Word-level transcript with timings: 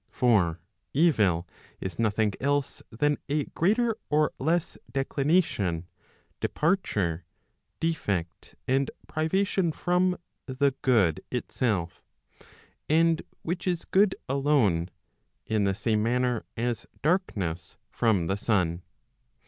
For 0.09 0.59
evil 0.95 1.47
is 1.79 1.99
nothing 1.99 2.31
else 2.39 2.81
than 2.89 3.19
a 3.29 3.43
greater 3.45 3.95
or 4.09 4.31
less 4.39 4.75
declination, 4.91 5.85
departure, 6.39 7.23
defect 7.79 8.55
and 8.67 8.89
privation 9.05 9.71
from 9.71 10.17
the 10.47 10.73
good 10.81 11.21
itself, 11.29 12.01
and 12.89 13.21
which 13.43 13.67
is 13.67 13.85
good 13.85 14.15
alone, 14.27 14.89
in 15.45 15.65
the 15.65 15.75
same 15.75 16.01
manner 16.01 16.45
as 16.57 16.87
darkness 17.03 17.77
from 17.91 18.25
the 18.25 18.37
sun. 18.37 18.81